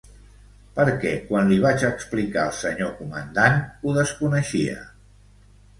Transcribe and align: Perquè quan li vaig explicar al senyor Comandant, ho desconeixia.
Perquè 0.77 1.11
quan 1.27 1.51
li 1.51 1.59
vaig 1.65 1.85
explicar 1.89 2.41
al 2.47 2.57
senyor 2.63 2.91
Comandant, 3.03 3.63
ho 3.91 3.97
desconeixia. 4.01 4.85